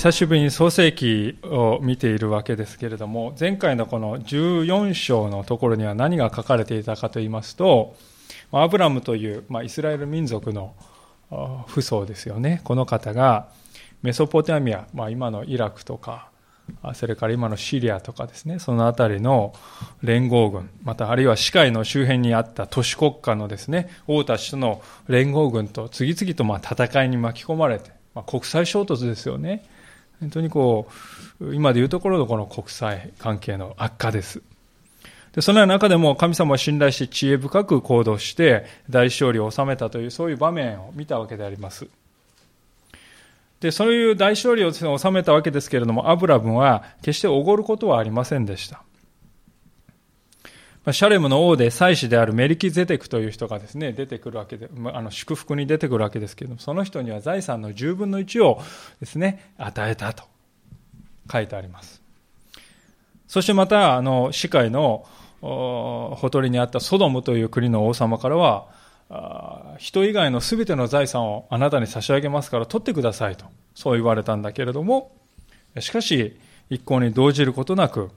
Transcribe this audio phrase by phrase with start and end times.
[0.00, 7.94] 久しぶりに創世記を見ているわけですけれども前回のこの14章のところには何が書かれていたかといいますと
[8.50, 10.74] アブラムという、ま、イスラエル民族の
[11.68, 13.50] 父祖ですよねこの方が
[14.00, 16.30] メソポタミア、まあ、今のイラクとか
[16.94, 19.52] それから今のシリアとかですねその辺りの
[20.02, 29.64] 連合軍またあるいは市海の周辺にあった都市国家のですね王たちとの連合軍と次々とま戦いに巻き込まれてま、国際衝突ですよね。
[30.20, 30.88] 本当にこ
[31.40, 34.42] う、今でいうところのこの国際関係の悪化です。
[35.32, 41.86] でそのような中でも神様を信頼して知恵深く行動して大勝利を収めたというそういう場面を見たわけであります。
[43.60, 48.82] で、そういう大勝利を収めたわけですけれども、アブラムは決しておごることはありませんでした。
[50.86, 58.62] シャレムの王で祭司であるメリキゼテクという人がですね、出てくるわけで、あの祝福に出てくるわけですけれども、その人には財産の10分の1を
[58.98, 60.24] ですね、与えたと
[61.30, 62.00] 書いてあります。
[63.28, 65.06] そしてまた、あの、市会の
[65.42, 68.68] ほとりにあったソドムという国の王様からは、
[69.78, 73.44] 人以外の全ての財産をあなたに差し上げますから取ってくださいと、
[73.74, 75.12] そう言われたんだけれども、
[75.78, 76.38] しかし、
[76.70, 78.10] 一向に動じることなく、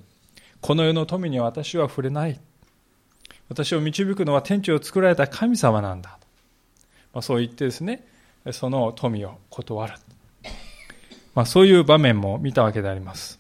[0.62, 2.40] この世の富に私は触れない。
[3.50, 6.18] 私を導くのは天地を作られた神様なんだ。
[7.14, 8.08] まあ、そう言ってですね、
[8.52, 9.94] その富を断る。
[11.36, 13.40] まあ、そういう場面も見たわけであります。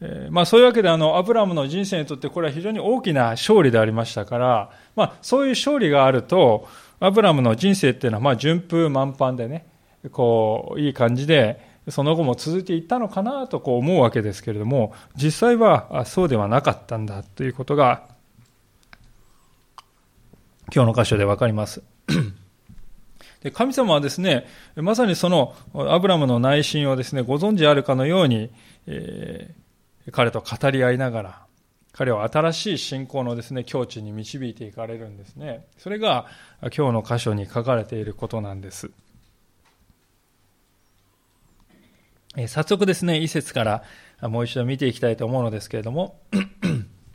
[0.00, 6.68] えー、まあ、そういうわけであのアブラムの人生にとってこれは非常に大きな勝利でありましたから、まあ、そういう勝利があると
[7.00, 9.66] アブラムの人生っていうのはまあ順風満帆でね
[10.12, 18.04] こういい感じでその後も続いていったのかなとこう思うわけですけれども実際はそうではなかったんだということが
[20.74, 21.82] 今日の箇所でわかります。
[23.42, 28.50] で神様はですね、まさにそのアブラムの内心をですね、ご存知あるかのように、
[28.86, 31.46] えー、彼と語り合いながら、
[31.92, 35.66] 彼を新しい信仰のですね、境地に導いていかれるんですね。
[35.78, 36.26] それが
[36.76, 38.90] 今日の箇所に書かれていることなんです。
[42.36, 43.82] え早速ですね、一節から
[44.28, 46.20] もう一度見ていきたいと思うのですけれども、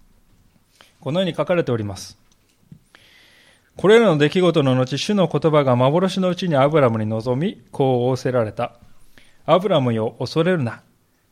[1.00, 2.18] このように書かれております。
[3.78, 8.80] これらの出来事の後、主の言葉が幻のうちにアブラムに臨み、こう仰せられた。
[9.46, 10.84] アブラムよ、恐れるな。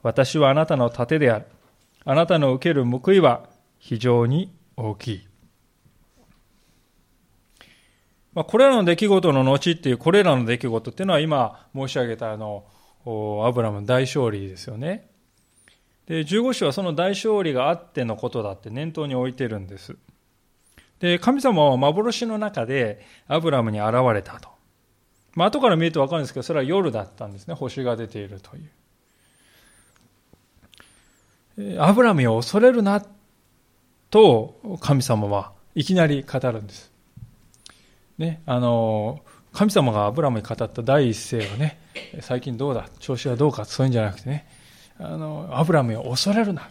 [0.02, 1.46] 私はあなたの盾である。
[2.06, 5.28] あなたの受ける報いは非常に大きい。
[8.34, 12.66] まあ、これらの出来事の後っていう、これらの出来事っていうのは今申し上げたあの、
[13.46, 15.10] アブラムの大勝利ですよね。
[16.06, 19.98] で、15章はその大勝利があってのことだって念頭に置いてるんです。
[21.00, 24.50] で、神様は幻の中でアブラムに現れたと。
[25.36, 27.54] まあ、後から見ると分かるんですけど、それは夜だったんですね。
[27.54, 28.60] 星が出ているとい
[31.76, 31.82] う。
[31.82, 33.06] アブラムを恐れるな、
[34.10, 36.92] と神様はいきなり語るんです。
[38.18, 39.22] ね、あの、
[39.54, 41.80] 神様がアブラムに語った第一声はね、
[42.22, 44.48] 最近どうだ調子はどうかそういうんじゃなくてね、
[44.98, 46.70] あの、アブラムを恐れるな。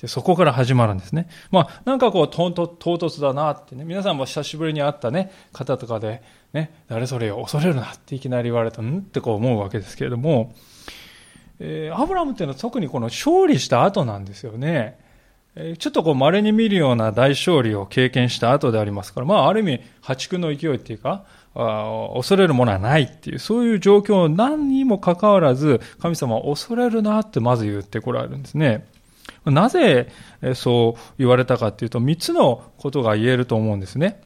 [0.00, 1.28] でそこから始まるんですね。
[1.50, 8.98] まあ、なんかこう、唐突だなってね、皆さんも久しぶりに会ったね、方とかで、ね、誰それを恐れるなっていきなり言われたん？
[8.98, 10.54] ってこう思うわけですけれども、
[11.60, 14.98] えー、アブラムっていうのは特にこの勝利した後なんですよね。
[15.54, 21.24] えー、ちょっとこう稀に見るような大勝利を経験した後でありますから、まあある意味破竹の勢いっていうか、
[21.54, 28.86] あ恐れるものはないっていう、そういう状況を何にもかかわらず、神様は恐れるなってまず言ってこられるんですね。
[29.50, 30.08] なぜ
[30.54, 34.20] そう言われたかというと、3つのことが言えると思うんですね。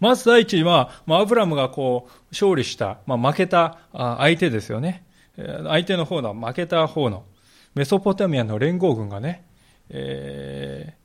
[0.00, 5.04] まず第一は、ま、アブラムがこう、勝利した、まあ、負けた相手ですよね。
[5.36, 7.24] 相手の方の、負けた方の、
[7.74, 9.44] メソポタミアの連合軍がね、
[9.90, 10.96] え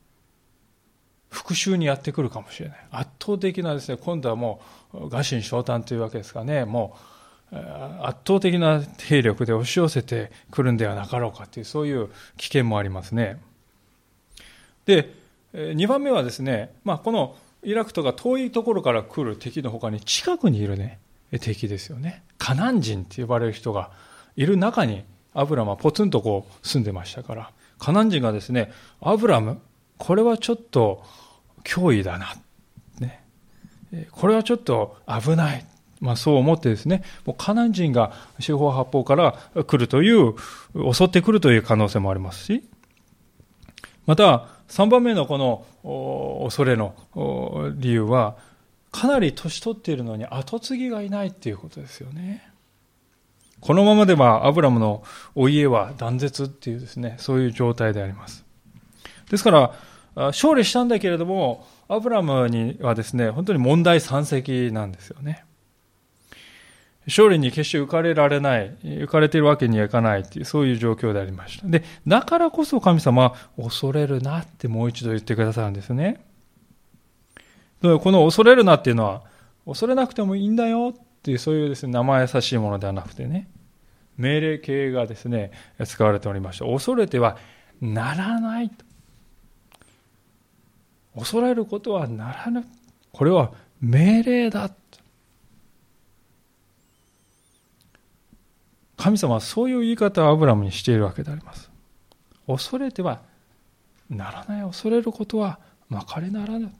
[1.31, 2.87] ー、復讐にやってくるかもしれない。
[2.89, 4.61] 圧倒的なですね、今度はも
[4.93, 7.16] う、餓心昇胆というわけですかね、もう、
[7.51, 13.39] 圧倒的な兵力で押し寄せてくるんではなかろうかというそういう危険もありますね。
[14.85, 15.13] で、
[15.53, 20.99] 2番目はですね、まあ、このイラクとか遠いところから来る敵の他に近くにいるね、
[21.41, 22.23] 敵ですよね。
[22.37, 23.91] カナン人って呼ばれる人が
[24.35, 25.03] いる中に
[25.33, 28.71] アブラムはポツンとこう住んでましたから、カナン人がですね、
[29.01, 29.61] アブラム、
[29.97, 31.03] これはちょっと
[31.63, 32.35] 脅威だな。
[32.99, 33.23] ね。
[34.11, 35.65] これはちょっと危ない。
[35.99, 39.33] まあ、そう思ってですね、もうカナン人が四方八方から
[39.63, 40.35] 来るという、
[40.93, 42.63] 襲ってくるという可能性もありますし、
[44.05, 46.93] また、3番目のこの恐れの
[47.77, 48.37] 理由は、
[48.91, 52.49] かなり年取っているのに後継ぎがいないっていうことですよね。
[53.59, 55.03] このままではアブラムの
[55.35, 58.45] お家は断絶っていうですね、そういう状態であります。
[59.29, 59.73] ですから、
[60.15, 65.43] 勝利したんだけれども、アブラムにはですね、本当に問題山積なんですよね。
[67.07, 71.67] 勝利に決して浮かれられない、浮かれているわけにはいかないっていう、そういう状況でありました。
[71.67, 76.21] で、だからこそ神様は恐れるなってもう一度言ってくださるんですね。
[77.81, 79.23] この恐れるなっていうのは、
[79.65, 83.47] 恐れなくてもいいんだよっていう、そういうですね、生優しいものではなくてね、
[84.17, 85.51] 命令形がですね、
[85.85, 86.65] 使われておりました。
[86.65, 87.37] 恐れては
[87.79, 88.85] ならないと。
[91.15, 92.65] 恐れることはならぬ。
[93.13, 94.71] これは命令だ。
[98.97, 101.69] 神様はそういう言い方をアブラムにしているわけであります。
[102.47, 103.21] 恐れては
[104.09, 104.61] ならない。
[104.63, 106.73] 恐れることはまかれならぬ。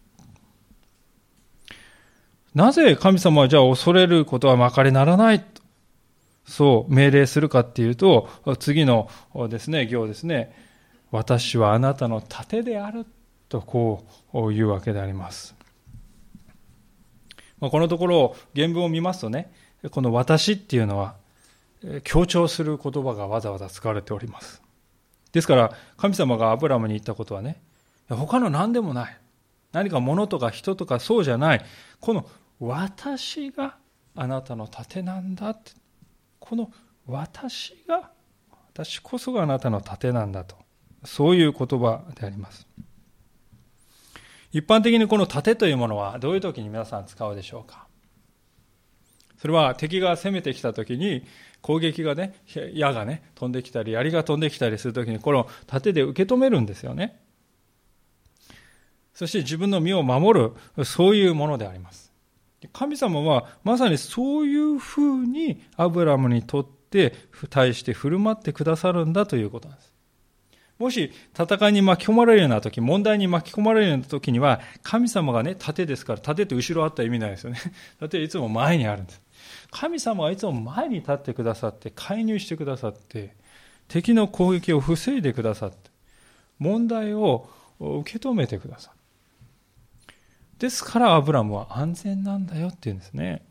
[2.56, 5.46] なぜ神様はじゃあ恐れることはまかれならない？
[6.46, 8.30] そう命令するかっていうと、
[8.60, 9.10] 次の
[9.50, 10.56] ですね、行ですね、
[11.12, 13.06] 私はあなたの盾である
[13.50, 15.56] とこう言うわけであります。
[17.60, 19.52] このところ原文を見ますとね、
[19.92, 21.16] この私っていうのは
[22.04, 24.62] 強調する言葉がわざわざ使われております。
[25.32, 27.62] ですから、神様がアブラムに言ったことはね、
[28.10, 29.18] 他の何でもない。
[29.72, 31.66] 何か物とか人とかそうじゃない。
[32.00, 32.28] この
[32.60, 33.78] 私が
[34.16, 35.72] あなたの盾なんだって。
[36.40, 36.72] この
[37.06, 38.12] 私が、
[38.74, 40.56] 私こそがあなたの盾なんだと。
[41.04, 42.68] そういう言葉であります。
[44.52, 47.87] 一般的にこの盾というものはどういう時に皆さん使うでしょうか
[49.38, 51.24] それは敵が攻めてきた時に
[51.62, 52.36] 攻撃がね、
[52.74, 57.20] 矢がね、飛んできたり、槍が飛んできたりするときに、この盾で受け止めるんですよね。
[59.14, 62.14] そして自分の身を守る、そういうものであります。
[62.74, 67.14] 神様はまさにそういうふうにアブラムにとって
[67.50, 69.94] 対して振る舞ってくださるんだということなんです。
[70.80, 77.60] もし戦いに巻き込まれるような時、問題に巻き込まれるような時には、神様がね、盾ですから、盾って後ろあったら意味ないですよね。
[78.00, 79.22] 盾いつも前にあるんです。
[79.72, 83.36] 神様はいつも前に立ってくださって介入してくださって
[83.88, 85.90] 敵の攻撃を防いでくださって
[86.60, 87.50] 問題を
[87.80, 88.98] 受け止めてくださる
[90.60, 93.44] ですからアブラムは安全なんだよっていうんですね。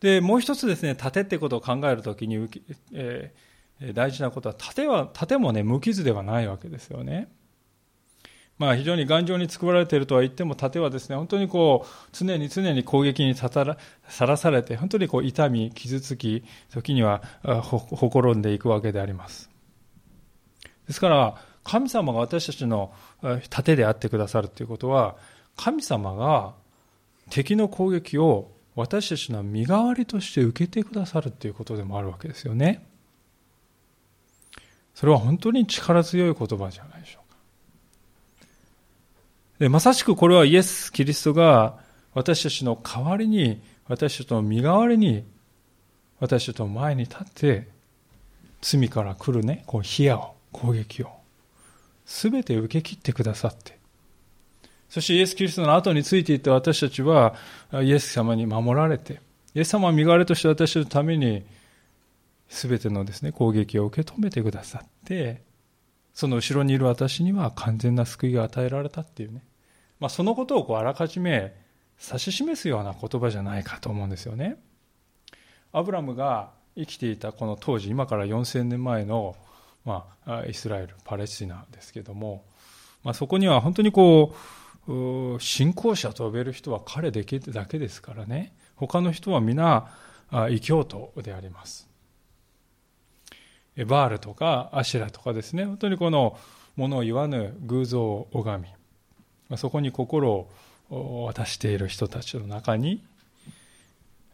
[0.00, 2.48] でもう一つですね盾ってことを考えるときに、
[2.92, 7.28] えー、大事なことは盾は盾もね無傷ではないわけですよね。
[8.58, 17.22] まあ、非常に頑丈に作られているとは言っても盾はですね本当にこう常に常に攻撃にさらされて本当にこう痛み傷つき時には
[17.62, 19.48] ほころんでいくわけであります。
[20.88, 22.92] ですから神様が私たちの
[23.50, 25.16] 盾であってくださるということは
[25.56, 26.54] 神様が
[27.30, 32.86] 敵の攻撃を私たちの身代わりとして受けてくださるということでもあるわけですよね。
[34.94, 37.17] それは本当に力強い言葉じゃないでしょう
[39.58, 41.78] でまさしくこれはイエス・キリストが
[42.14, 45.24] 私たちの代わりに、私たちの身代わりに、
[46.20, 47.68] 私たちの前に立って、
[48.60, 51.10] 罪から来るね、こう、冷やを、攻撃を、
[52.04, 53.78] すべて受け切ってくださって、
[54.88, 57.34] そしてイエス・キリストの後についていた私たちは、
[57.72, 59.20] イエス様に守られて、
[59.54, 61.44] イエス様は身代わりとして私たちのために、
[62.48, 65.42] すべてのですね、攻撃を受け止めてくださって、
[66.14, 69.42] その後ろにいる私には完全な救いが与えられたっていうね。
[70.00, 71.54] まあ、そのことをこうあらかじめ
[72.00, 74.56] 指し示すような言葉じゃないかと思うんですよね。
[75.72, 79.36] アブラムが生きていたこの当時、今から4000年前の、
[79.84, 82.44] まあ、イスラエル、パレスチナですけども、
[83.02, 84.34] まあ、そこには本当にこ
[84.86, 87.38] う、信仰者と呼べる人は彼だけ
[87.78, 89.90] ですからね、他の人は皆、
[90.50, 91.88] 異教徒であります。
[93.86, 96.38] バールとかアシュラとかですね、本当にこの
[96.76, 98.68] ものを言わぬ偶像を拝み、
[99.56, 100.46] そこに心
[100.90, 103.02] を渡している人たちの中に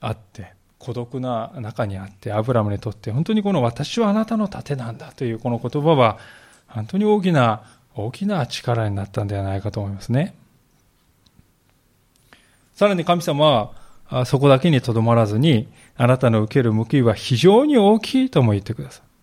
[0.00, 6.18] あって孤独な中にあってアブラムにとって本当にこの私はあなたの盾なんだというこの言葉は
[6.66, 7.62] 本当に大きな
[7.94, 10.34] 大きな力になったんではないかと思いますね。
[12.74, 13.72] さらに神様
[14.06, 19.13] はそこだけにとどまらずにあなたの受ける報いは非常に大きいとも言ってください。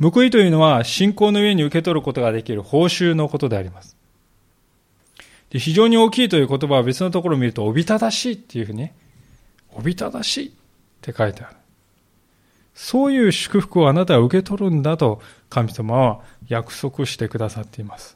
[0.00, 3.96] 報いというのは信仰の上に受け取ることができる報酬のことであります。
[5.50, 8.94] で非常に大きいという言葉は別のところを見ると、おびただしいっていうふうにね、
[9.74, 10.52] おびただしいっ
[11.00, 11.56] て書いてある。
[12.74, 18.15] そういう祝福をあなたは受け取るんだと神様は約束してくださっています。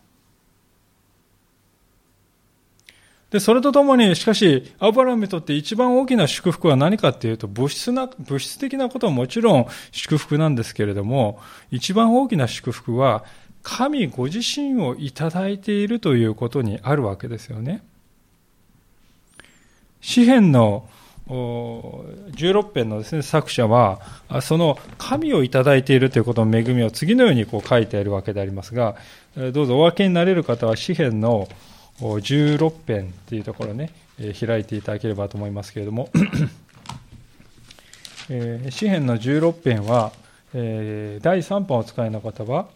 [3.31, 11.39] で、それとともに、しかし、アブラムにとって一番大きな祝福は何かっていうと、物質な、物質的なことはもちろん祝福なんですけれども、
[11.71, 13.25] 一番大きな祝福は、
[13.63, 17.83] 神ご自身をいただいているということにあるわけですよね。
[20.01, 20.89] 詩篇の
[21.29, 24.01] 16編のですね、作者は、
[24.43, 28.97] その神をいただいているということの恵みを次のようにこう書いているわけでありますが、
[29.37, 31.49] どうぞお分けになれる方は詩篇の
[31.99, 33.91] 16編というところね、
[34.39, 36.11] 開いていただければと思いますけれども、
[38.71, 40.13] 詩篇の16編は、
[40.55, 42.69] え第3版をお使いの方は、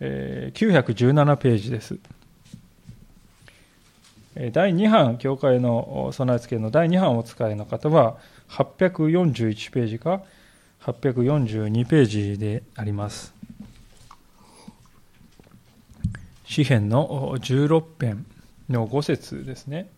[0.00, 1.98] 917ページです。
[4.52, 8.16] 第2版、教会の備え付けの第2版をお使いの方は、
[8.48, 10.22] 841ページか
[10.82, 13.33] 842ページであります。
[16.44, 18.26] 詩篇の16編
[18.68, 19.90] の5節ですね。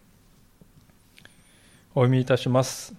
[1.90, 2.94] お読みいたします。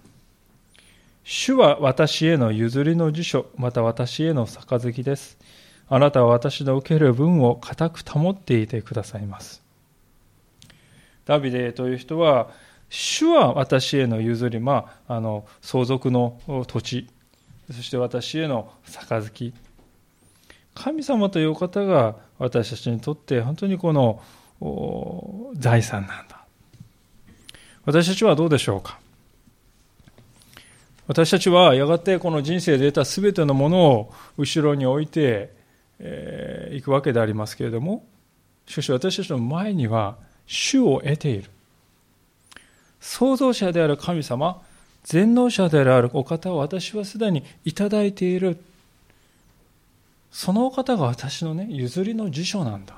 [1.23, 5.37] 主は私への譲りの辞書、また私への杯です。
[5.87, 9.63] あなたは私の受ける分を固く保っていてくださいます。
[11.25, 12.49] ダビデという人は、
[12.89, 17.07] 主は私への譲り、まあ、あの相続の土地、
[17.71, 19.53] そして私への杯。
[20.77, 24.21] 神様という方が私たちにとって本当にこの
[25.55, 26.45] 財産なんだ。
[27.85, 28.99] 私たちはどうでしょうか？
[31.07, 35.55] 私たちはやがてこの人生で得た全てのものを後ろに置いてい、
[35.99, 38.05] えー、くわけでありますけれども、
[38.67, 41.49] しかし私たちの前には主を得ている。
[42.99, 44.61] 創造者である神様、
[45.03, 48.59] 全能者であるお方を私はすでにいただいている。
[50.31, 52.95] そのお方が私のね、譲りの辞書なんだ。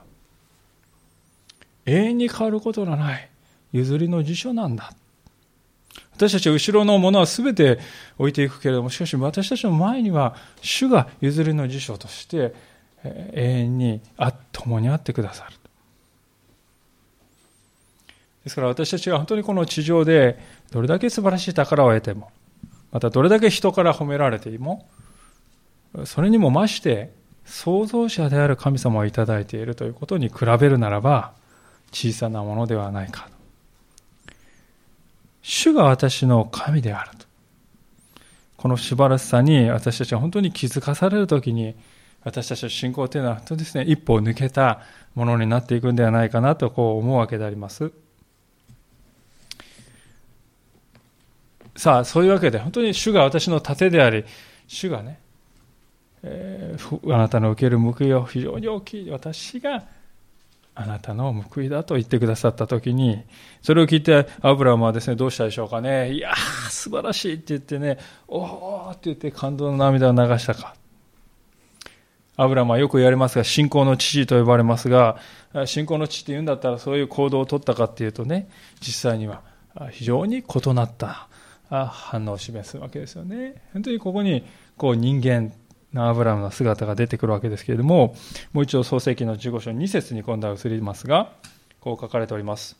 [1.85, 3.29] 永遠に変わることのない
[3.71, 4.93] 譲りの辞書なんだ。
[6.13, 7.79] 私たちは後ろのものは全て
[8.17, 12.53] 置いていくけれども、しかし私たちの前には主が譲りの辞書として
[13.03, 14.01] 永遠に
[14.51, 15.55] 共にあってくださる。
[18.43, 20.39] ですから私たちは本当にこの地上で
[20.71, 22.31] どれだけ素晴らしい宝を得ても、
[22.91, 24.87] またどれだけ人から褒められても、
[26.05, 27.11] それにも増して
[27.49, 31.33] 創造者である神様をいただいているということに比べるならば、
[31.91, 33.27] 小さなものではないか
[35.41, 37.25] 主が私の神であると。
[38.55, 41.75] この素晴らしさに私たちは本当に気づかされるときに、
[42.23, 44.81] 私たちの信仰というのは本当ですね、一歩抜けた
[45.15, 47.91] ものになっていくんではないかなとこう思うわけであります。
[51.75, 54.23] さあ、そういうわけで、本当に主が私の盾であり、
[54.67, 55.19] 主がね、
[56.23, 59.09] えー、あなたの受ける報いは非常に大きい。
[59.09, 59.83] 私が
[60.75, 63.23] あなたの報いだと言ってくださったときに、
[63.61, 66.13] それを聞いて、アブラムはですね、どうしたでしょうかね。
[66.13, 67.97] いやー、素晴らしいって言ってね、
[68.27, 70.75] おーって言って感動の涙を流したか。
[72.37, 75.17] アブラムはよく言われますが、信仰の父と呼ばれますが、
[75.65, 78.47] 信仰の父って言うんだったらそういう行動を取ったかっていうとね、
[78.79, 79.41] 実際には
[79.91, 81.27] 非常に異なった
[81.69, 83.61] 反応を示すわけですよね。
[83.73, 84.45] 本当にここに
[84.77, 85.51] こう人間
[85.95, 88.15] アブラムの姿が出てくるわけですけれども、
[88.53, 91.31] もう一度創世記の15章2節に今度は移りますが、
[91.79, 92.77] こう書かれております。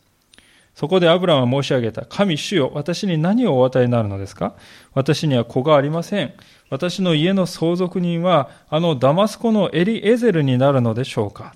[0.75, 2.05] そこでアブラムは申し上げた。
[2.05, 4.53] 神主よ、私に何をお与えになるのですか？
[4.93, 6.33] 私には子がありません。
[6.69, 11.55] 私の家の相続人は、あのダマスコのエリエゼルになるのでしょうか？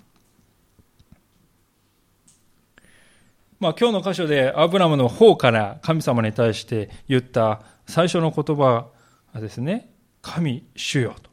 [3.59, 8.87] まあ、今日の箇所でアブラムの方から神様に対して言った最初の言葉
[9.31, 11.32] はですね、神主よと。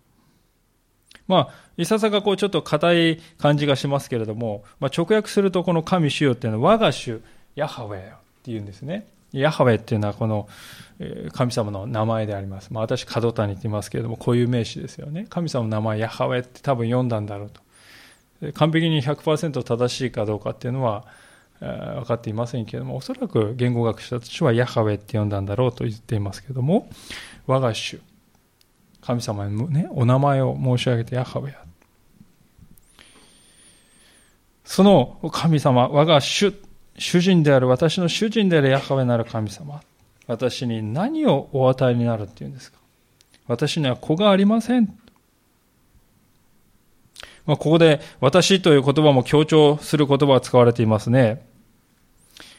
[1.31, 7.23] まあ、いささかこうちょっと硬い感じがしますけれども、まあ、直訳するとこの神主よっていうのは我が主、
[7.55, 9.07] ヤハウェっていうんですね。
[9.33, 10.49] ヤハウェっていうのはこの
[11.33, 12.73] 神様の名前であります。
[12.73, 15.27] まあ、私、角谷って言いますけれども、こういう名詞ですよね。
[15.31, 18.53] 神様の名前、ヤハウェって多分読んだんだろうと。
[18.55, 21.05] 完璧に100%正しいかどうかっていうのは
[21.61, 26.91] 分かっていませんけれども、おそらく言語学者たちはヤハウェって呼んだんだろうと言っていますけれども、
[27.47, 28.01] 我が主、
[29.01, 31.71] 神様にね、お名前を申し上げてヤハウェア
[34.65, 36.55] その神様、我が主、
[36.97, 39.83] 主人である、私の主人であるヤハウェなる神様、
[40.29, 42.79] 私に何をお与えになるっていうんですか
[43.49, 44.97] 私には子がありません。
[47.47, 51.45] まあ、ここで私という言葉も強調する言葉が使われていますね。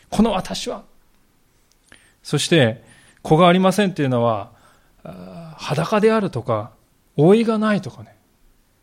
[0.10, 0.84] この私は。
[2.24, 2.84] そして、
[3.22, 4.52] 子がありませんっていうのは、
[5.04, 6.72] 裸であるとか、
[7.18, 8.16] 覆いがないとかね。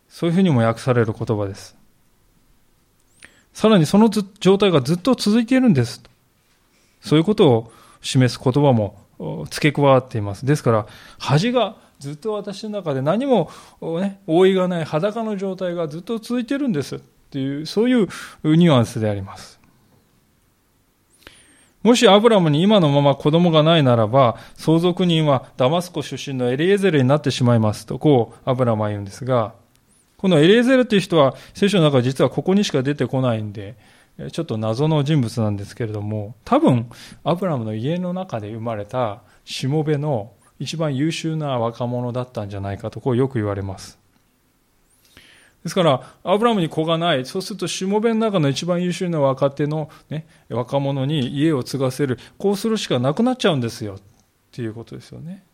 [0.09, 1.77] そういうふうにも訳される言葉です。
[3.53, 6.03] さらにその状態がずっと続いているんです。
[7.01, 10.47] そういうことを示す言葉も付け加わっています。
[10.47, 10.87] ですから、
[11.19, 13.51] 恥がずっと私の中で何も、
[14.01, 16.99] ね、覆いがない裸の状態がずっと続いているんですっ
[17.31, 18.09] ていう、そういう
[18.45, 19.58] ニュアンスであります。
[21.83, 29.55] もしアブラムに今のまま子供がないならば、相続人はダマスコ出身のエリエゼルになってしまいますと、こうアブラムは言うんですが、
[30.17, 33.77] このエリエゼルという人は聖書の中実はここにしか出てこないんで、
[34.33, 36.91] ちょっと謎の人物なんですけれども、多分、
[37.23, 44.01] アブラムの家の中で生まれたしもべの一番優秀な若者だったんじゃないかと、こうよく言われます。
[45.69, 47.27] ですから、アブラムに子がない。
[47.27, 52.19] そうすると、しもべの中の一番優秀な若手の、ね、若者に家を継がせる。
[52.39, 53.97] こうするしかなくなっちゃうんですよ。
[53.97, 54.01] っ
[54.51, 55.45] ていうことですよね。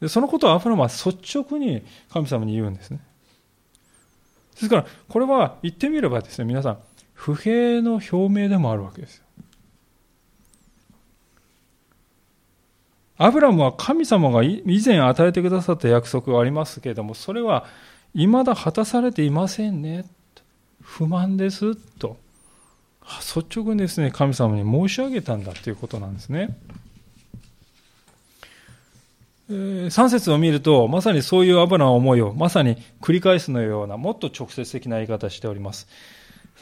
[0.00, 3.00] でそのことをアブラムは率直に神様に言うんですね。
[4.54, 6.78] ですから、これは言ってみればですね、皆さん、
[7.12, 9.24] 不平の表明でもあるわけですよ。
[13.16, 17.64] アブラムは神様が以前与えてくださった約束がありますけれども、それは
[18.14, 20.04] 未だ果たされていませんね。
[20.80, 22.16] 不満ですと。
[23.36, 26.56] 率直にですね、神様に申し上げたんだということなんですね。
[29.50, 35.86] 3節を見ると、まさにそういう油の思いを、まさに繰り返すのような、もっと直接的な言い方しております。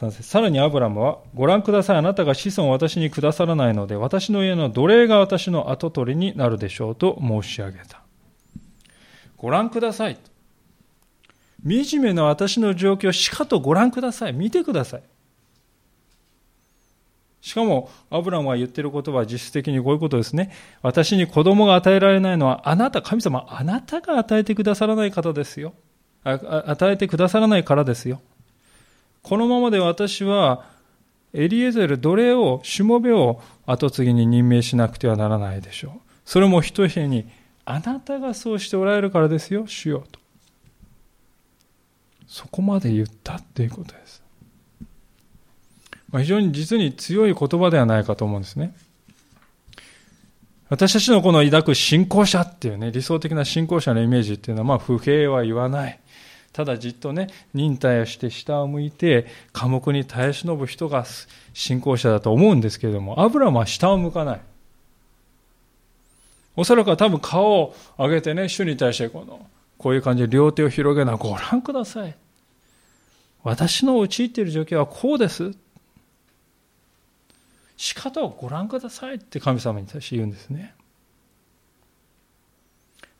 [0.09, 8.01] さらにアブラムは、ご覧ください、あなたが子孫を私にくださらないので、私の家の奴隷が私の跡取りになるでしょうと申し上げた。
[9.37, 10.17] ご覧ください。
[11.65, 14.33] 惨めな私の状況をしかとご覧ください。
[14.33, 15.03] 見てください。
[17.43, 20.51] しかも、アブラムが言っていることは実質的にこういうことですね。
[20.81, 25.73] 私に子供が与えられないのは、あなた、神様、あなたが与えてくださらない方ですよ。
[26.23, 28.21] 与えてくださらないからですよ。
[29.23, 30.65] このままで私は、
[31.33, 35.91] エリエゼル、奴隷を、しもべを後継ぎに任命しなくてはならないでしょう。
[36.23, 37.25] それも一部に、
[37.65, 40.22] あなたがそうしておられるからですよ、主よと。
[42.33, 44.23] そこまで言ったっていうことです。
[46.09, 48.75] まあ、非常に実に強い言葉ではないかと思うんですね。
[50.67, 55.99] 私たちのこの抱く信仰者っていうね、理想的な信仰者のイメージっていうのは、まあ、不平は言わない。
[56.53, 61.05] ただじっとね、忍耐をして下を向いて、寡黙に耐え忍ぶ人が
[61.53, 64.41] 信仰者だと思うんですけれども、アブラムは下を向かない。
[66.55, 69.45] おそらくは多分顔を上げてね、主に対してこの、
[69.83, 72.15] こういう感じで両手を広げるのはご覧ください。
[73.43, 75.51] 私の陥っている状況はこうです。
[77.75, 80.73] 仕方をご覧くださいって神様に対して言うんですね。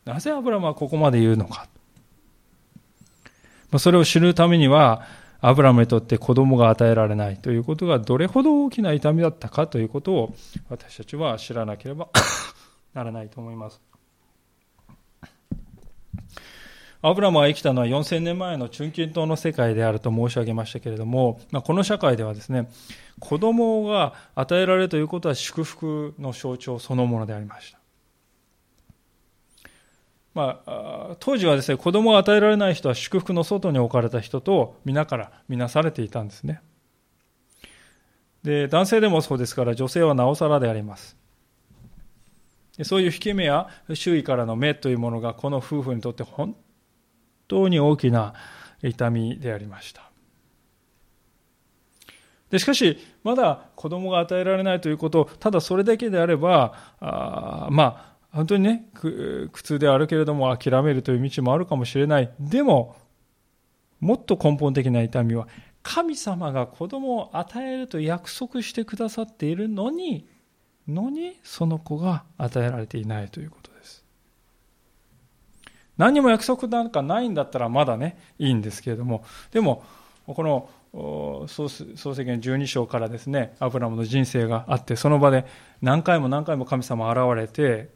[0.05, 1.67] なぜアブラムはここまで言うのか。
[3.77, 5.01] それを知るためには、
[5.41, 10.35] アブラムにとって子供が与えられないということがどれほど大きな痛みだったかということを
[10.69, 12.07] 私たちは知らなければ
[12.95, 13.92] ならないと思います。
[17.05, 22.69] アブラムが生きたのは4000年前の中近東の世界であると申し上げましたけれども、まあ、この社会ではですね、
[23.19, 27.79] 子供が与えられるということは祝福の象徴そのものでありました。
[30.33, 36.61] まあ、当時はですね、子供を与えられない人は祝福の外に置かれた人と皆から見なされていたんですね。
[38.43, 41.17] で、男性でもそうですから女性はなおさらであります。
[42.83, 46.55] そういう引け目や周囲からの目というものがこの夫婦にとって本
[47.53, 48.33] 当に大きな
[48.81, 50.09] 痛みでありました。
[52.49, 62.31] でしかし、まだ子供が与えられないということ、ただそれだけであれば、あまあ、本当にね、苦痛であるけれども諦めるという道もあるかもしれない。
[62.39, 62.95] でも、
[63.99, 65.47] もっと根本的な痛みは、
[65.81, 70.27] 神様が子供を与えると約束してくださっているのに、
[70.87, 73.72] のに、その子が与えられていないということ。
[75.97, 79.83] 何にも約束なんかないんだったらまだね、いいんですけれども、でも、
[80.25, 80.69] この
[81.47, 85.45] 創世記の12章からですね、アブラムの人生があって、その場で
[85.81, 87.89] 何回も何回も神様現れて、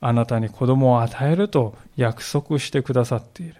[0.00, 3.54] あなたに子供を与えると約束してくださっている。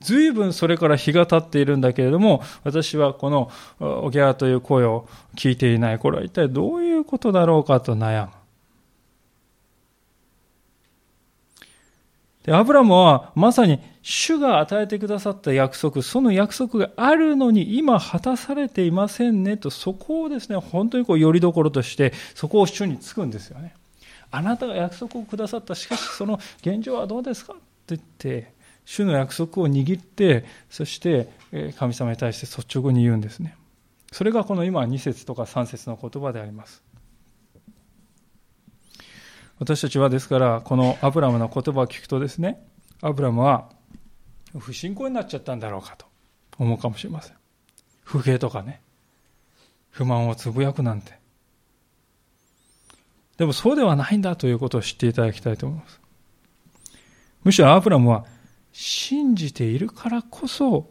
[0.00, 5.98] 随分それから日が経っているんだけれども、私はこのおぎゃーという声を聞いていない。
[5.98, 8.32] これは一体どういうことだろうかと悩む。
[12.44, 23.74] で、アブラムはまさに主が与えてくださった約束、その約束があるのに今果たされていませんねと、そこをですね、本当にこう、よりどころとして、そこを主につくんですよね。
[24.30, 27.62] あなたが約束をくださった、しかしその現状はどうですかって
[27.96, 28.52] 言って、
[28.84, 31.28] 主の約束を握って、そして
[31.78, 33.56] 神様に対して率直に言うんですね。
[34.10, 36.82] それがこの今2節とか3節の言葉であります。
[39.62, 42.66] 私たちはですから、このアブラムの言葉を聞くとですね、
[43.00, 43.70] アブラムは
[44.58, 46.04] 不信仰になっちゃったんだろうかと
[46.58, 47.36] 思うかもしれません。
[48.02, 48.82] 不平とかね、
[49.90, 51.16] 不満をつぶやくなんて。
[53.36, 56.00] でもそうではないんだということを知っていただきたいと思います。
[57.44, 58.24] むしろアブラムは
[58.72, 60.90] 信じているからこそ、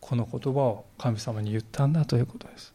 [0.00, 2.74] この言葉を神様に言ったんだということです。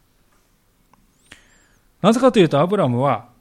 [2.02, 3.32] なぜかというと、アブラムは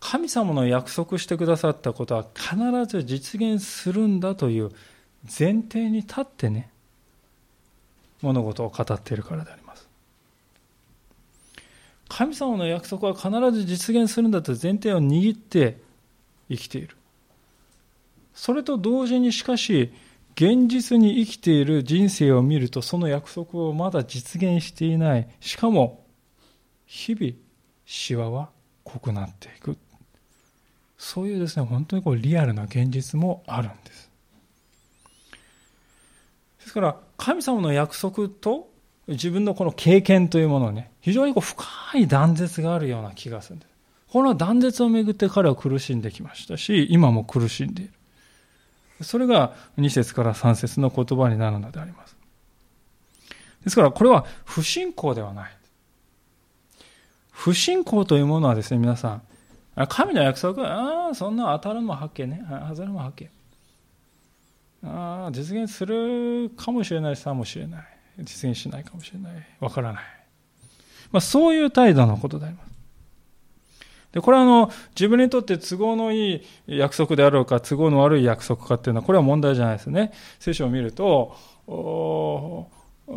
[0.00, 2.56] 神様の約束してくださったことは必
[2.86, 4.70] ず実現するんだという
[5.24, 6.70] 前提に立ってね、
[8.22, 9.88] 物事を語っているからであります。
[12.08, 15.78] 神様の約束は必ず実現するんだという前提を握って
[16.48, 16.96] 生きている。
[18.34, 19.92] それと同時にしかし、
[20.34, 25.28] 現実に生きている人生を見ると、その約束をまだ実現していない。
[25.40, 26.04] しかも、
[26.86, 27.32] 日々、
[27.84, 28.50] シワは
[28.84, 29.76] 濃くなっていく。
[30.98, 34.10] そういうですね、本当にこうリアルな現実もあるんです。
[36.60, 38.68] ですから、神様の約束と
[39.06, 41.64] 自分のこの経験というものをね、非常にこう深
[41.96, 43.68] い断絶があるような気がするんです。
[44.10, 47.92] この断絶をめぐって彼は苦しんできましたし、今も苦しんでいる。
[49.02, 52.16] それが2節から3節の言葉になるのであります。
[53.62, 55.52] ですから、これは不信仰ではない。
[57.30, 59.22] 不信仰というものはですね、皆さん、
[59.86, 60.66] 神の約束？
[60.66, 62.42] ああ、そんな当たるもはっけね。
[62.68, 63.30] 外れもはっけ。
[64.82, 67.84] ああ、実現するかもしれないかもしれない。
[68.18, 69.32] 実現しないかもしれない。
[69.60, 70.02] わからない。
[71.12, 72.68] まあ、そういう態度のことであります。
[74.12, 80.12] で、これはあの、自分にとって都合のいい約束であろうか、都合の悪い約束かっていうのは、これは問題じゃないですね。
[80.38, 81.36] 聖書を見ると、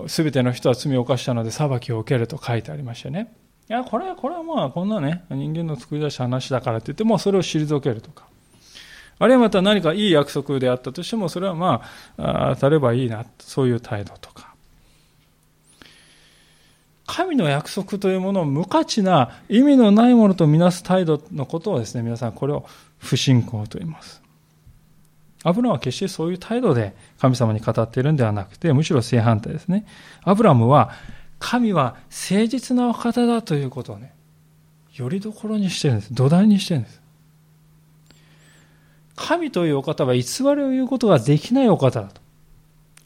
[0.08, 3.34] すべての人は罪を犯したので裁きを受けると書いてありましたね。
[3.70, 8.26] いや、これは、これはまあ、こんなね、人間の作り出した話だからって言って、もそれを退けるとか。
[9.20, 11.84] あるいはまた何かいい約束であったとしても、それはま
[12.18, 14.52] あ、当たればいいな、そういう態度とか。
[17.06, 22.66] 神の約束というものを無価値な意味のないものとみなす態度のことをですね、皆さんこれを
[23.00, 24.22] 不信仰と言います。
[25.44, 29.86] アブラムは決してそういう態度で神様に語っているんではなくて、むしろ正反対ですね。
[30.24, 30.92] アブラムは
[31.42, 34.14] 神は誠実なお方だということをね、
[34.94, 36.14] よりどころにしてるんです。
[36.14, 37.02] 土台にしてるんです。
[39.16, 42.22] 神というお方は偽りを言うことができないお方だと。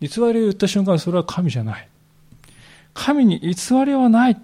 [0.02, 1.88] 偽りを言った瞬間、それは神じゃない。
[2.94, 4.38] 神に偽りはない。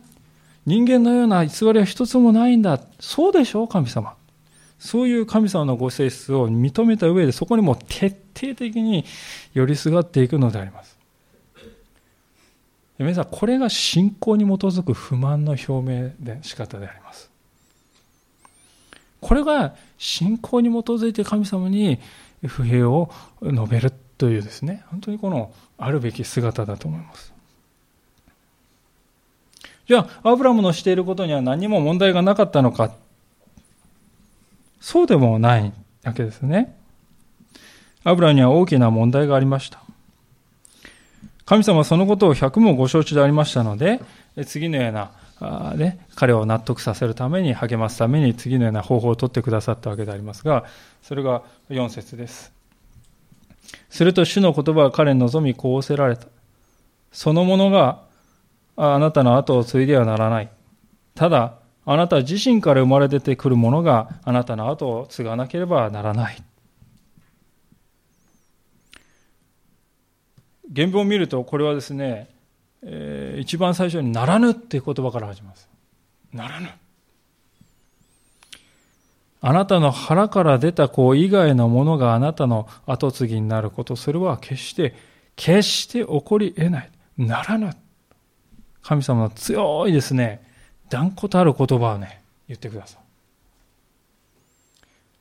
[0.66, 2.80] 人間のような偽りは一つもないんだ。
[3.00, 4.14] そうでしょう、神様。
[4.80, 9.04] そういう神様のご性質を認めた上で、そこにも徹底的に
[9.54, 10.98] 寄りすがっていくのであります。
[13.04, 17.30] 皆さん、これが信仰に基づく不満の表明で仕方であります。
[19.20, 22.00] これが信仰に基づいて神様に
[22.46, 23.12] 不平を
[23.44, 27.34] 述べるというですね、本当にこのあるべき姿だと思います。
[29.88, 32.94] じゃあ、アブラムのしていることには何も問題がなかったのか。
[34.80, 36.76] そうでもないわけですね。
[38.04, 39.82] アブラムには大きな問題がありました。
[41.52, 44.00] 神様はそのことを百もご承知でありましたので、
[44.46, 45.12] 次のような、
[45.42, 50.64] あね、彼を納得させるために、励ますために、次のような方法を取ってくださったわけでありますが、
[51.02, 52.54] それが4節です。
[53.90, 56.28] すると主の言葉が彼に望み、こうおせられた。
[57.12, 58.00] そのものが
[58.78, 60.50] あなたの後を継いではならない。
[61.16, 66.42] ただ、あなた自身から生まれ出てくるものがあなたの後を継がなければならない。
[70.74, 72.30] 原文を見ると、これはですね、
[72.84, 75.70] えー、一番最初にならぬっていう言葉から始まります。
[76.34, 76.70] ならぬ。
[79.44, 84.96] あなたの腹から出た子以外のものがあなたの後継ぎになること、それは決して、
[85.36, 86.92] 決して起こり得ない。
[87.18, 87.72] ならぬ。
[88.84, 90.42] 神様の強いですね、
[90.90, 93.02] 断固たる言葉をね、言ってください。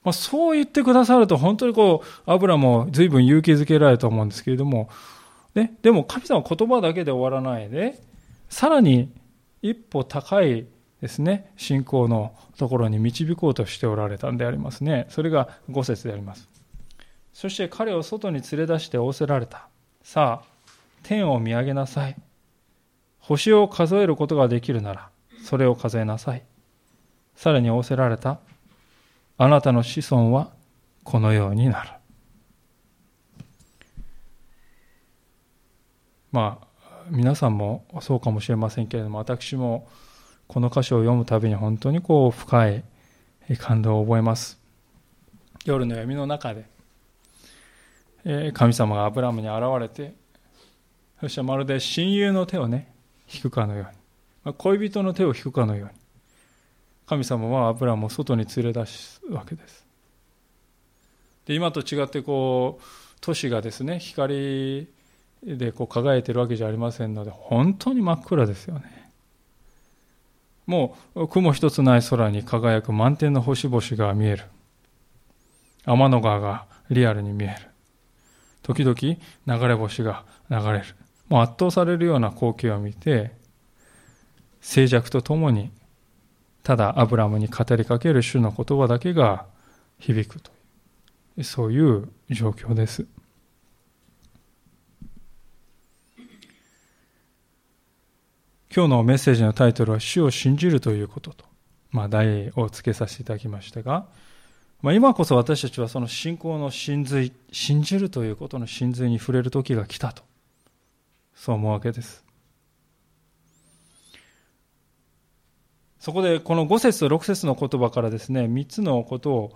[0.02, 4.88] まあ、そう言ってくださると、本当にこう、アブラも随分勇気づけられると思うんですけれども、
[5.54, 8.00] ね、でも神様は言葉だけで終わらないで、
[8.48, 9.12] さらに
[9.62, 10.66] 一歩高い
[11.00, 15.06] ですね、信仰のところに導こうとしておられたんでありますね。
[15.08, 16.48] それが五節であります。
[17.32, 19.68] そして彼を外に連れ出して仰せられた。
[20.02, 20.46] さあ、
[21.02, 22.16] 天を見上げなさい。
[23.18, 25.08] 星を数えることができるなら、
[25.42, 26.42] それを数えなさい。
[27.34, 28.40] さらに仰せられた。
[29.38, 30.50] あなたの子孫は
[31.02, 31.90] このようになる。
[36.32, 36.66] まあ、
[37.10, 39.88] 皆さんもそうかもしれませんけれども、私も
[40.46, 42.84] この箇所を読むたびに本当にこう深い
[43.58, 44.58] 感動を覚えます。
[45.64, 46.64] 夜の闇の中で、
[48.52, 50.14] 神様がアブラムに現れて、
[51.20, 52.92] そしてまるで親友の手をね、
[53.32, 53.86] 引くかのよ
[54.44, 55.94] うに、恋人の手を引くかのように、
[57.06, 59.84] 神様はアブラムを外に連れ出すわけです。
[61.46, 62.84] で今と違ってこう
[63.20, 64.86] 都市がですね光
[65.42, 69.10] でこう輝いてるわけじゃありませんので本当に真っ暗ですよね。
[70.66, 74.44] もう雲一つない空に輝く満天の星々が見える。
[75.84, 77.54] 天の川がリアルに見える。
[78.62, 80.84] 時々流れ星が流れる。
[81.28, 83.32] もう圧倒されるような光景を見て
[84.60, 85.70] 静寂とともに
[86.62, 89.46] ただアブラムに語りかける主の言葉だけが
[89.98, 90.50] 響くと
[91.38, 93.06] いうそういう状況です。
[98.72, 101.44] 今日のメッセージのタイトルは「主を信じるということ」と、
[101.90, 104.06] まあ、題をつけさせていただきましたが、
[104.80, 110.22] まあ、今こそ私たちはその信仰の真髄信じるということの真髄に触れる時が来たと
[111.34, 112.24] そう思うわけです。
[115.98, 119.52] そこでこの5節と6節の言葉からですね3つのことを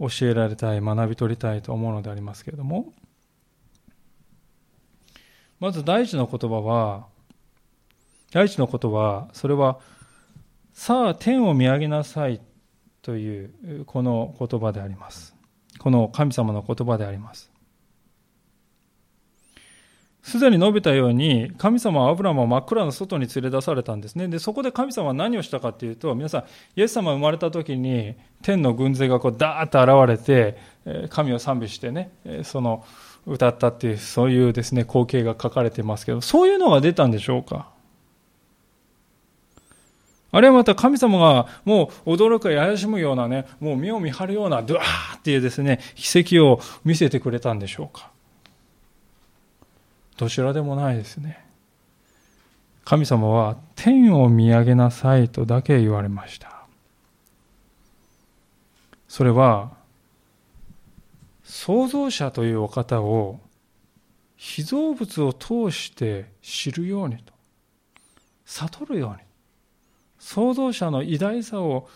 [0.00, 2.92] 教えられたい、学び取りたいと思うのでありますけれども、
[5.60, 7.06] まず第一の言葉は、
[8.34, 9.78] 第一のことは、それは、
[10.72, 12.40] さあ天を見上げなさい
[13.00, 15.36] というこの言葉であります。
[15.78, 17.52] この神様の言葉であります。
[20.24, 24.26] すでに述べたように、神様はアブラムを真っ暗な外に連れ出されたんですね。
[24.26, 26.44] で、そこで神様は何をしたかっていうと、皆さん、
[26.74, 32.10] イエス様が生まれた時に、天の軍勢がこうダーッと現れて、神を賛美してね、
[32.42, 32.84] その、
[33.26, 37.72] 歌ったっていう、そういうですね、光景が書かれてますけど、そういうのが出たんでしょうか？
[40.34, 48.10] あるいはまた神様がもう驚くややしむようなね、もう目を見張るようなドゥワーっていうですね、奇跡を見せてくれたんでしょうか
[50.16, 51.46] どちらでもないですね。
[52.84, 56.66] 神様は天を見上げなさいとだけ言われました。
[59.06, 59.70] それは、
[61.44, 63.38] 創造者というお方を
[64.34, 67.32] 被造物を通して知るようにと、
[68.46, 69.33] 悟るように、
[70.24, 71.86] 創造者の偉大さを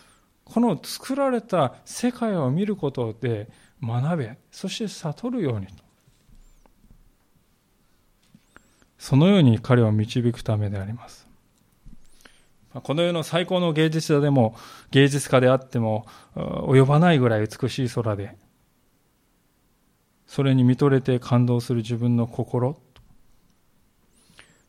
[0.45, 3.49] この作られた世界を見ることで
[3.83, 5.73] 学べ、そして悟るようにと。
[8.99, 11.27] そのように彼を導くためであります。
[12.75, 14.55] この世の最高の芸術家でも、
[14.91, 16.05] 芸術家であっても、
[16.37, 18.37] 及ばないぐらい美しい空で、
[20.27, 22.79] それに見とれて感動する自分の心、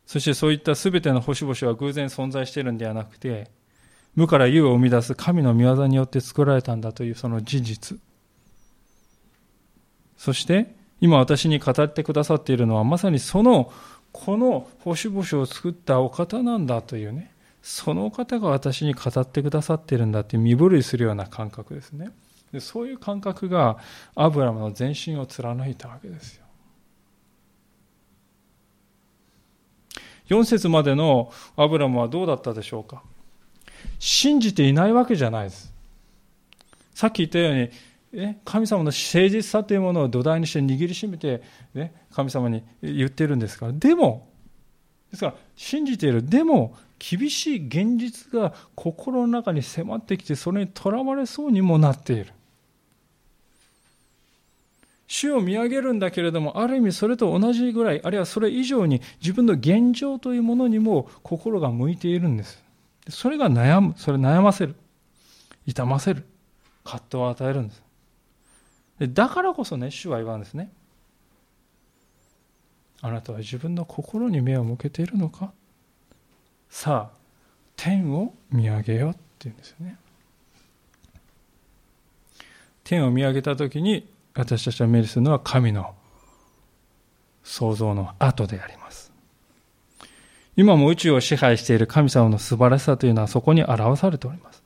[0.10, 3.52] そしてそういった全ての星々は偶然存在しているんではなくて、
[4.15, 8.00] 無から有を生み出す神の御業によって作られたんだというその事実。
[10.17, 13.72] そして、今私に語ってくださっているのはまさにその
[14.12, 22.10] この星々を作ったお方なんだというね、そのお方が私に語ってくださっているんだという身震いするような感覚ですね。
[22.52, 23.78] でそういう感覚が
[24.15, 26.38] アブラムの全身を貫いたわけですよ。
[30.30, 33.04] 4節までのアブラムはどうだったでしょうか？
[33.98, 35.74] 信じていないわけじゃないです。
[36.94, 37.56] さっき言ったよう
[38.13, 41.42] に、神様の誠実さというものを土台にして握りしめて、
[41.74, 43.68] ね、神様に言ってるんですか？
[43.68, 44.30] らでも
[45.12, 46.26] ですから信じている。
[46.26, 52.34] でも厳しい現実が心の中に迫ってきてそれにとらわれそうにもなっている。
[55.10, 62.63] 主を見上げるんだけれどもある意味それと同じぐらいあるいはそれ以上に自分の現状というものにも心が向いているんです
[63.10, 64.76] それが悩むそれ悩ませる
[65.65, 66.24] 痛ませる
[66.86, 67.82] 葛藤を与えるんです
[69.08, 70.72] だからこそね、主は言わんですね。
[73.02, 75.54] あなたは自分の心に目を向けているのか
[76.69, 77.17] さあ、
[77.78, 79.98] 天を見上げよって言うんですよね。
[82.84, 84.06] 天を見上げたときに
[84.39, 85.95] 私たちが目にするのは神の
[87.43, 89.12] 創造の後であります。
[90.56, 94.63] 今も宇宙を支配している神様の素晴らしさというのはそこに表されております。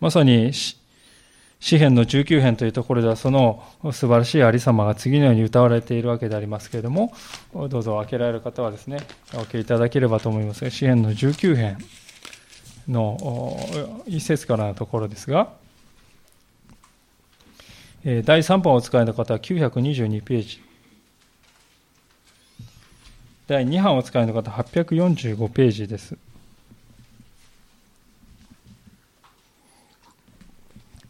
[0.00, 7.14] まさに詩篇の19編というところではその素晴らしいありさまが次のように歌われているわけでありますけれども
[7.54, 8.98] どうぞ開けられる方はですね
[9.32, 11.78] お開けいただければと思いますが詩篇の19編
[12.88, 13.58] の
[14.06, 15.52] 一節からのところですが
[18.06, 20.62] 第3版をお使いの方は922ページ
[23.48, 26.16] 第2版をお使いの方は845ページです